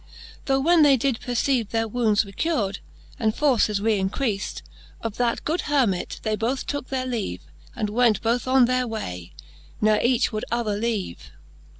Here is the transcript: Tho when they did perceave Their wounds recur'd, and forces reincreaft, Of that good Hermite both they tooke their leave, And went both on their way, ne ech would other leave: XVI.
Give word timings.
Tho 0.45 0.59
when 0.59 0.81
they 0.81 0.97
did 0.97 1.19
perceave 1.19 1.69
Their 1.69 1.87
wounds 1.87 2.25
recur'd, 2.25 2.79
and 3.19 3.35
forces 3.35 3.79
reincreaft, 3.81 4.63
Of 4.99 5.17
that 5.17 5.45
good 5.45 5.61
Hermite 5.69 6.19
both 6.39 6.63
they 6.65 6.65
tooke 6.71 6.87
their 6.87 7.05
leave, 7.05 7.43
And 7.75 7.87
went 7.87 8.19
both 8.23 8.47
on 8.47 8.65
their 8.65 8.87
way, 8.87 9.33
ne 9.79 9.91
ech 10.01 10.33
would 10.33 10.45
other 10.49 10.75
leave: 10.75 11.17
XVI. 11.19 11.29